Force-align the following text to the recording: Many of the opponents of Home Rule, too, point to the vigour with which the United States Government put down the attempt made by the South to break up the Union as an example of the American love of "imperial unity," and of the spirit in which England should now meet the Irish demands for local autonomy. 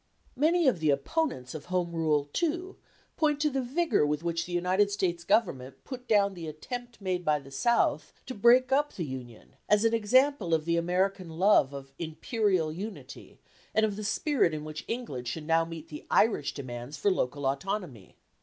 Many 0.35 0.67
of 0.67 0.79
the 0.79 0.89
opponents 0.89 1.53
of 1.53 1.65
Home 1.65 1.91
Rule, 1.91 2.27
too, 2.33 2.75
point 3.17 3.39
to 3.41 3.51
the 3.51 3.61
vigour 3.61 4.03
with 4.03 4.23
which 4.23 4.47
the 4.47 4.51
United 4.51 4.89
States 4.89 5.23
Government 5.23 5.75
put 5.83 6.07
down 6.07 6.33
the 6.33 6.47
attempt 6.47 6.99
made 6.99 7.23
by 7.23 7.37
the 7.37 7.51
South 7.51 8.11
to 8.25 8.33
break 8.33 8.71
up 8.71 8.93
the 8.95 9.05
Union 9.05 9.57
as 9.69 9.85
an 9.85 9.93
example 9.93 10.55
of 10.55 10.65
the 10.65 10.75
American 10.75 11.29
love 11.29 11.71
of 11.71 11.93
"imperial 11.99 12.73
unity," 12.73 13.39
and 13.75 13.85
of 13.85 13.95
the 13.95 14.03
spirit 14.03 14.55
in 14.55 14.63
which 14.65 14.85
England 14.87 15.27
should 15.27 15.45
now 15.45 15.63
meet 15.63 15.89
the 15.89 16.07
Irish 16.09 16.55
demands 16.55 16.97
for 16.97 17.11
local 17.11 17.45
autonomy. 17.45 18.15